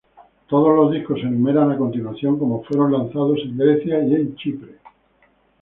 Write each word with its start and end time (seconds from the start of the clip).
Todos 0.47 0.75
los 0.75 0.91
discos 0.93 1.19
se 1.19 1.27
enumeran 1.27 1.69
a 1.71 1.77
continuación 1.77 2.39
como 2.39 2.63
fueron 2.63 2.91
lanzados 2.91 3.37
en 3.45 3.55
Grecia 3.55 3.99
y 4.01 4.33
Chipre. 4.33 4.77